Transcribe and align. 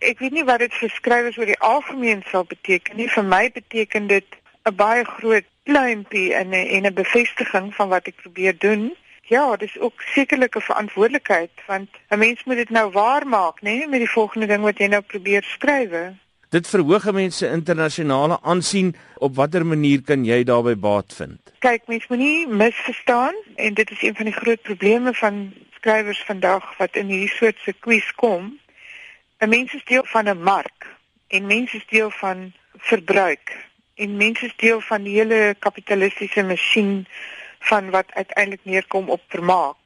Ek 0.00 0.18
weet 0.18 0.32
nie 0.32 0.44
wat 0.44 0.62
dit 0.62 0.74
vir 0.80 0.90
skrywers 0.94 1.38
oor 1.38 1.50
die 1.50 1.58
algemeen 1.58 2.22
sal 2.30 2.44
beteken 2.44 2.96
nie. 2.96 3.08
Vir 3.08 3.24
my 3.24 3.50
beteken 3.50 4.06
dit 4.06 4.38
'n 4.66 4.74
baie 4.76 5.04
groot 5.04 5.44
pluimpie 5.64 6.34
en 6.34 6.50
'n 6.50 6.68
en 6.76 6.86
'n 6.86 6.94
bevestiging 6.94 7.74
van 7.74 7.88
wat 7.88 8.06
ek 8.06 8.16
probeer 8.22 8.58
doen. 8.58 8.94
Ja, 9.22 9.56
dis 9.56 9.78
ook 9.78 10.02
sekerlik 10.14 10.56
'n 10.56 10.60
verantwoordelikheid 10.60 11.50
want 11.66 11.88
'n 12.10 12.18
mens 12.18 12.44
moet 12.44 12.56
dit 12.56 12.70
nou 12.70 12.90
waarmaak, 12.90 13.60
nê, 13.60 13.88
met 13.88 14.00
die 14.00 14.10
volgende 14.10 14.46
ding 14.46 14.62
wat 14.62 14.78
jy 14.78 14.86
nou 14.86 15.02
probeer 15.02 15.42
skrywe. 15.42 16.14
Dit 16.48 16.68
verhoog 16.68 17.12
mense 17.12 17.48
internasionale 17.48 18.38
aansien. 18.42 18.94
Op 19.16 19.34
watter 19.34 19.66
manier 19.66 20.02
kan 20.02 20.24
jy 20.24 20.44
daarbey 20.44 20.78
baat 20.80 21.12
vind? 21.14 21.52
Kyk, 21.58 21.82
mens 21.86 22.06
moenie 22.08 22.46
misverstaan 22.48 23.34
en 23.54 23.74
dit 23.74 23.90
is 23.90 24.02
een 24.02 24.14
van 24.14 24.24
die 24.24 24.34
groot 24.34 24.62
probleme 24.62 25.12
van 25.14 25.52
skrywers 25.74 26.22
vandag 26.24 26.64
wat 26.78 26.96
in 26.96 27.06
hierdie 27.06 27.34
soort 27.36 27.56
sirkuits 27.66 28.14
kom. 28.14 28.58
'n 29.40 29.48
Mens 29.48 29.74
is 29.74 29.84
deel 29.84 30.04
van 30.04 30.28
'n 30.28 30.42
mark 30.42 30.86
en 31.28 31.46
mense 31.46 31.76
is 31.76 31.86
deel 31.86 32.10
van 32.10 32.52
verbruik 32.76 33.66
en 33.94 34.16
mense 34.16 34.46
is 34.46 34.56
deel 34.56 34.80
van 34.80 35.02
die 35.02 35.14
hele 35.18 35.56
kapitalistiese 35.58 36.42
masjien 36.42 37.06
van 37.58 37.90
wat 37.90 38.12
uiteindelik 38.12 38.64
neerkom 38.64 39.10
op 39.10 39.22
vermaak. 39.28 39.76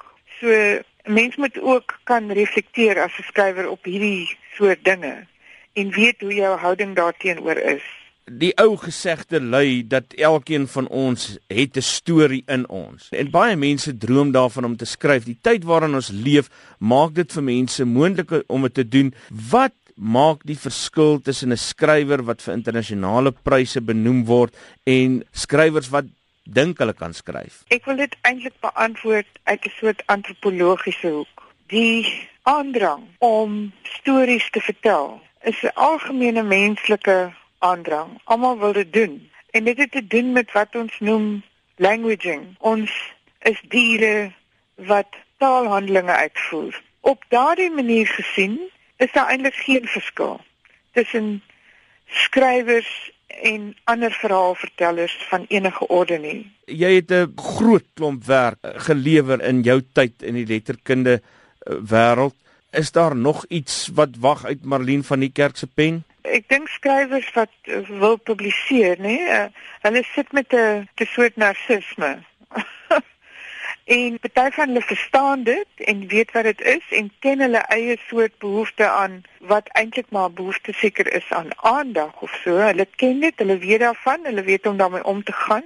So 0.40 0.48
'n 0.48 1.12
mens 1.12 1.36
moet 1.36 1.60
ook 1.60 2.00
kan 2.04 2.32
reflekteer 2.32 3.00
as 3.00 3.18
'n 3.18 3.22
skrywer 3.22 3.68
op 3.68 3.84
hierdie 3.84 4.38
soort 4.54 4.84
dinge 4.84 5.26
en 5.72 5.90
weet 5.90 6.20
hoe 6.20 6.34
jou 6.34 6.58
houding 6.58 6.96
daarteenoor 6.96 7.56
is. 7.56 8.01
Die 8.24 8.52
ou 8.56 8.76
gesegde 8.76 9.40
lui 9.40 9.82
dat 9.86 10.14
elkeen 10.14 10.68
van 10.68 10.88
ons 10.88 11.38
het 11.46 11.76
'n 11.76 11.80
storie 11.80 12.42
in 12.46 12.68
ons. 12.68 13.08
En 13.10 13.30
baie 13.30 13.56
mense 13.56 13.98
droom 13.98 14.30
daarvan 14.30 14.64
om 14.64 14.76
te 14.76 14.84
skryf. 14.84 15.24
Die 15.24 15.38
tyd 15.40 15.64
waarin 15.64 15.94
ons 15.94 16.08
leef, 16.08 16.48
maak 16.78 17.14
dit 17.14 17.32
vir 17.32 17.42
mense 17.42 17.84
moontlik 17.84 18.44
om 18.46 18.62
dit 18.62 18.74
te 18.74 18.88
doen. 18.88 19.14
Wat 19.50 19.74
maak 19.94 20.44
die 20.44 20.58
verskil 20.58 21.20
tussen 21.20 21.52
'n 21.52 21.56
skrywer 21.56 22.22
wat 22.22 22.42
vir 22.42 22.54
internasionale 22.54 23.32
pryse 23.32 23.80
benoem 23.80 24.24
word 24.24 24.56
en 24.84 25.24
skrywers 25.32 25.88
wat 25.88 26.04
dink 26.44 26.78
hulle 26.78 26.94
kan 26.94 27.14
skryf? 27.14 27.64
Ek 27.68 27.84
wil 27.84 27.96
dit 27.96 28.16
eintlik 28.22 28.54
beantwoord 28.60 29.28
uit 29.44 29.64
'n 29.64 29.72
soort 29.80 30.02
antropologiese 30.06 31.08
hoek. 31.08 31.42
Die 31.66 32.28
aandrang 32.42 33.02
om 33.18 33.72
stories 33.82 34.50
te 34.50 34.60
vertel 34.60 35.20
is 35.42 35.62
'n 35.62 35.74
algemene 35.74 36.42
menslike 36.42 37.32
aandrang. 37.62 38.18
Almal 38.24 38.58
wil 38.58 38.72
dit 38.72 38.92
doen. 38.92 39.30
En 39.50 39.64
dit 39.64 39.78
het 39.78 39.90
te 39.90 40.06
doen 40.06 40.32
met 40.32 40.52
wat 40.52 40.74
ons 40.74 40.98
noem 41.00 41.42
languaging. 41.76 42.54
Ons 42.58 42.92
is 43.38 43.60
diere 43.68 44.32
wat 44.74 45.08
taalhandelinge 45.38 46.12
uitvoer. 46.12 46.82
Op 47.00 47.24
daardie 47.28 47.70
manier 47.70 48.06
gesien 48.06 48.58
is 48.96 49.12
daar 49.12 49.30
eintlik 49.30 49.54
geen 49.54 49.86
verskil 49.86 50.40
tussen 50.92 51.42
skrywers 52.06 53.10
en 53.42 53.72
ander 53.84 54.12
verhaalvertellers 54.12 55.16
van 55.28 55.44
enige 55.48 55.86
orde 55.88 56.18
nie. 56.18 56.52
Jy 56.66 56.94
het 56.94 57.10
'n 57.10 57.32
groot 57.36 57.84
klomp 57.94 58.24
werk 58.24 58.58
gelewer 58.86 59.42
in 59.42 59.62
jou 59.62 59.82
tyd 59.92 60.22
in 60.22 60.34
die 60.34 60.46
letterkunde 60.46 61.20
eh, 61.20 61.74
wêreld. 61.90 62.34
Is 62.70 62.92
daar 62.92 63.16
nog 63.16 63.44
iets 63.48 63.88
wat 63.94 64.08
wag 64.18 64.44
uit 64.44 64.64
Marlene 64.64 65.02
van 65.02 65.20
die 65.20 65.32
Kerk 65.32 65.56
se 65.56 65.66
pen? 65.66 66.04
Ek 66.22 66.48
dink 66.48 66.68
skrywers 66.68 67.30
wat 67.34 67.50
wil 67.88 68.16
publiseer, 68.16 69.00
nê, 69.02 69.16
uh, 69.26 69.46
hulle 69.82 70.02
sit 70.14 70.32
met 70.32 70.52
'n 70.54 70.86
soort 71.14 71.36
narcisme. 71.36 72.22
en 73.84 74.18
party 74.20 74.50
van 74.50 74.68
hulle 74.68 74.82
verstaan 74.82 75.42
dit 75.42 75.66
en 75.76 76.06
weet 76.06 76.32
wat 76.32 76.44
dit 76.44 76.60
is 76.60 76.86
en 76.90 77.10
ken 77.18 77.40
hulle 77.40 77.58
eie 77.58 77.98
soort 78.06 78.38
behoefte 78.38 78.88
aan 78.88 79.22
wat 79.38 79.68
eintlik 79.68 80.10
maar 80.10 80.32
behoefte 80.32 80.72
seker 80.72 81.12
is 81.12 81.28
aan 81.30 81.50
aandag 81.56 82.20
of 82.20 82.40
so. 82.44 82.56
Hulle 82.56 82.86
ken 82.96 83.20
dit, 83.20 83.34
hulle 83.36 83.58
weet 83.58 83.80
daarvan, 83.80 84.24
hulle 84.24 84.42
weet 84.42 84.66
om 84.66 84.76
daarmee 84.76 85.04
om 85.04 85.22
te 85.24 85.32
gaan. 85.32 85.64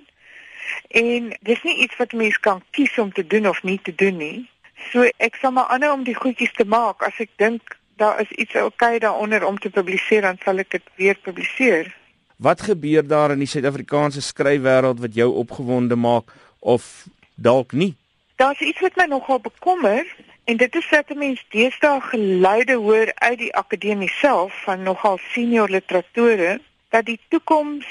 En 0.88 1.36
dis 1.40 1.62
nie 1.62 1.76
iets 1.76 1.96
wat 1.96 2.12
mense 2.12 2.40
kan 2.40 2.62
kies 2.70 2.98
om 2.98 3.12
te 3.12 3.26
doen 3.26 3.48
of 3.48 3.62
nie 3.62 3.80
te 3.82 3.94
doen 3.94 4.16
nie. 4.16 4.48
So 4.90 5.08
ek 5.16 5.36
sal 5.40 5.52
maar 5.52 5.66
aanhou 5.66 5.92
om 5.92 6.04
die 6.04 6.16
goedjies 6.16 6.52
te 6.52 6.64
maak. 6.64 7.02
As 7.02 7.20
ek 7.20 7.30
dink 7.36 7.76
daar 7.96 8.20
is 8.20 8.30
iets 8.30 8.54
oukei 8.54 8.66
okay 8.66 8.98
daaronder 8.98 9.44
om 9.46 9.58
te 9.58 9.70
publiseer, 9.70 10.22
dan 10.22 10.38
sal 10.44 10.58
ek 10.58 10.70
dit 10.70 10.82
weer 10.96 11.16
publiseer. 11.16 11.94
Wat 12.36 12.60
gebeur 12.60 13.06
daar 13.06 13.32
in 13.32 13.40
die 13.40 13.48
Suid-Afrikaanse 13.48 14.20
skryfwêreld 14.20 15.00
wat 15.00 15.14
jou 15.14 15.30
opgewonde 15.42 15.96
maak 15.96 16.32
of 16.58 17.06
dalk 17.34 17.72
nie? 17.72 17.94
Daar's 18.36 18.60
iets 18.60 18.80
wat 18.80 18.96
my 18.96 19.06
nogal 19.08 19.40
bekommer 19.40 20.04
en 20.44 20.56
dit 20.56 20.74
is 20.76 20.88
dat 20.90 21.14
mense 21.14 21.44
deesdae 21.50 22.00
geluide 22.00 22.76
hoor 22.76 23.12
uit 23.14 23.38
die 23.38 23.54
akademie 23.56 24.10
self 24.12 24.62
van 24.64 24.82
nogal 24.82 25.18
senior 25.32 25.68
literatore 25.68 26.60
dat 26.88 27.04
die 27.04 27.20
toekoms 27.28 27.86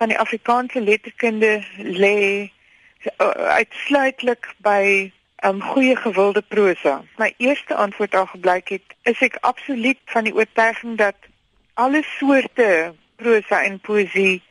van 0.00 0.08
die 0.08 0.18
Afrikaanse 0.18 0.80
letterkunde 0.80 1.60
lê 1.76 2.18
uh, 2.42 3.30
uitsluitlik 3.60 4.48
by 4.64 5.12
um 5.46 5.62
goeie 5.62 5.96
gewilde 5.96 6.42
prosa. 6.42 7.04
My 7.16 7.34
eerste 7.36 7.74
antwoord 7.74 8.14
al 8.14 8.26
gebleik 8.26 8.68
het, 8.68 8.94
is 9.02 9.20
ek 9.22 9.38
absoluut 9.40 9.98
van 10.04 10.26
die 10.26 10.34
oortuiging 10.34 10.96
dat 10.98 11.14
alle 11.74 12.02
soorte 12.16 12.94
prosa 13.16 13.62
en 13.62 13.78
poesie 13.80 14.42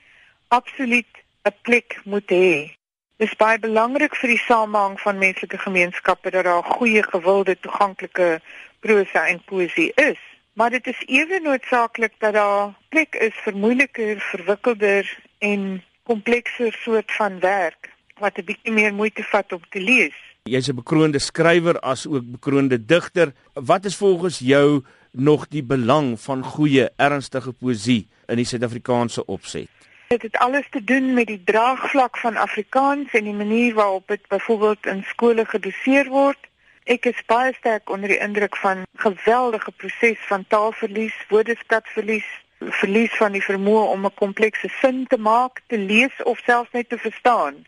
absoluut 0.47 1.11
'n 1.44 1.56
plek 1.61 2.00
moet 2.03 2.29
hê. 2.31 2.72
Dit 3.17 3.28
is 3.29 3.35
baie 3.35 3.59
belangrik 3.59 4.16
vir 4.16 4.29
die 4.29 4.44
samehang 4.47 5.00
van 5.01 5.17
menslike 5.17 5.57
gemeenskappe 5.57 6.31
dat 6.31 6.44
daar 6.44 6.63
goeie 6.63 7.03
gewilde 7.03 7.59
toeganklike 7.59 8.41
prosa 8.79 9.27
en 9.27 9.44
poesie 9.45 9.91
is. 9.95 10.22
Maar 10.53 10.69
dit 10.69 10.88
is 10.88 11.03
ewe 11.06 11.39
noodsaaklik 11.39 12.13
dat 12.17 12.33
daar 12.33 12.73
plek 12.89 13.16
is 13.16 13.35
vir 13.44 13.56
moeiliker, 13.56 14.19
verwikkelder 14.19 15.17
en 15.39 15.83
komplekser 16.03 16.73
soort 16.73 17.12
van 17.12 17.39
werk 17.39 17.89
wat 18.19 18.38
'n 18.38 18.45
bietjie 18.45 18.72
meer 18.72 18.94
moeite 18.94 19.23
vat 19.23 19.53
om 19.53 19.62
te 19.69 19.79
lees. 19.79 20.34
Jy's 20.53 20.67
'n 20.69 20.75
bekroonde 20.78 21.19
skrywer 21.19 21.79
as 21.79 22.07
ook 22.07 22.25
bekroonde 22.31 22.85
digter. 22.85 23.33
Wat 23.53 23.85
is 23.85 23.95
volgens 23.95 24.39
jou 24.39 24.83
nog 25.11 25.47
die 25.47 25.63
belang 25.63 26.19
van 26.22 26.44
goeie, 26.44 26.89
ernstige 26.95 27.53
poësie 27.53 28.07
in 28.28 28.35
die 28.35 28.45
Suid-Afrikaanse 28.45 29.25
opset? 29.25 29.67
Dit 30.07 30.22
het 30.22 30.38
alles 30.38 30.67
te 30.69 30.83
doen 30.83 31.13
met 31.13 31.28
die 31.28 31.41
draagvlak 31.45 32.17
van 32.17 32.35
Afrikaans 32.35 33.11
en 33.11 33.23
die 33.23 33.33
manier 33.33 33.73
waarop 33.73 34.07
dit 34.07 34.28
byvoorbeeld 34.28 34.85
in 34.85 35.03
skole 35.03 35.45
gedoseer 35.45 36.06
word. 36.06 36.38
Ek 36.83 37.06
is 37.06 37.25
baie 37.25 37.53
sterk 37.53 37.89
onder 37.89 38.07
die 38.09 38.22
indruk 38.22 38.56
van 38.56 38.85
geweldige 38.95 39.72
proses 39.72 40.19
van 40.27 40.45
taalverlies, 40.47 41.16
woordeskatverlies, 41.29 42.29
verlies 42.59 43.17
van 43.17 43.31
die 43.31 43.44
vermoë 43.44 43.89
om 43.97 44.06
'n 44.06 44.13
komplekse 44.13 44.69
sin 44.81 45.07
te 45.07 45.17
maak, 45.17 45.62
te 45.67 45.77
lees 45.77 46.23
of 46.23 46.38
selfs 46.45 46.72
net 46.72 46.89
te 46.89 46.97
verstaan. 46.97 47.66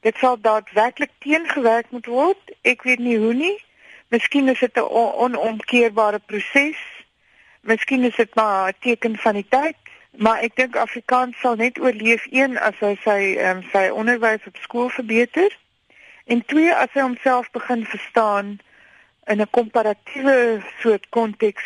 Dit 0.00 0.16
sal 0.16 0.40
daadwerklik 0.40 1.10
teengewerk 1.18 1.90
moet 1.90 2.06
word. 2.06 2.54
Ek 2.62 2.82
weet 2.82 2.98
nie 2.98 3.18
hoe 3.18 3.34
nie. 3.34 3.56
Miskien 4.08 4.48
is 4.48 4.58
dit 4.58 4.76
'n 4.76 4.88
onomkeerbare 5.24 6.18
proses. 6.18 6.80
Miskien 7.60 8.04
is 8.04 8.16
dit 8.16 8.34
maar 8.34 8.68
'n 8.68 8.74
teken 8.80 9.16
van 9.16 9.34
die 9.34 9.46
tyd, 9.48 9.76
maar 10.16 10.38
ek 10.40 10.56
dink 10.56 10.76
Afrikaans 10.76 11.40
sal 11.40 11.54
net 11.54 11.78
oorleef 11.78 12.26
een 12.30 12.58
as 12.58 12.78
hy 12.80 12.96
sy 13.04 13.36
ehm 13.36 13.56
um, 13.56 13.62
sy 13.72 13.88
onderwys 13.88 14.46
op 14.46 14.56
skool 14.56 14.88
verbeter 14.88 15.56
en 16.24 16.44
twee 16.46 16.74
as 16.74 16.92
hy 16.92 17.00
homself 17.00 17.50
begin 17.50 17.86
verstaan 17.86 18.58
in 19.26 19.40
'n 19.40 19.50
komparatiewe 19.50 20.62
soort 20.80 21.08
konteks 21.08 21.64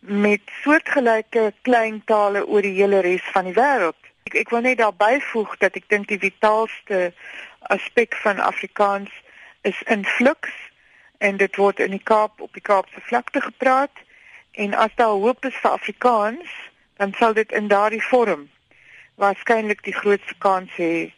met 0.00 0.40
soortgelyke 0.62 1.52
klein 1.62 2.02
tale 2.04 2.46
oor 2.46 2.62
die 2.62 2.76
hele 2.80 3.00
res 3.00 3.24
van 3.32 3.44
die 3.44 3.54
wêreld. 3.54 4.00
Ek 4.28 4.34
ek 4.34 4.50
wil 4.50 4.60
net 4.60 4.78
daarby 4.78 5.20
voeg 5.20 5.56
dat 5.56 5.76
ek 5.76 5.88
dink 5.88 6.08
die 6.08 6.18
vitaalste 6.18 7.12
aspek 7.60 8.14
van 8.14 8.38
Afrikaans 8.38 9.10
is 9.60 9.82
invloeks 9.82 10.54
en 11.18 11.36
dit 11.36 11.56
word 11.56 11.80
in 11.80 11.90
die 11.90 12.02
Kaap 12.02 12.40
op 12.40 12.52
die 12.52 12.62
Kaapse 12.62 13.00
vlakte 13.00 13.40
gepraat 13.40 14.04
en 14.52 14.74
as 14.74 14.94
daar 14.94 15.18
hoop 15.22 15.44
is 15.44 15.56
vir 15.62 15.70
Afrikaans 15.70 16.54
dan 16.96 17.14
sal 17.18 17.34
dit 17.34 17.52
in 17.52 17.68
daardie 17.68 18.02
vorm 18.02 18.48
waarskynlik 19.14 19.82
die 19.82 19.94
grootste 19.94 20.34
kans 20.38 20.70
hê 20.76 21.10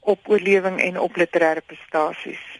op 0.00 0.28
oorlewing 0.28 0.80
en 0.80 0.98
op 0.98 1.16
literêre 1.16 1.60
prestasies. 1.66 2.51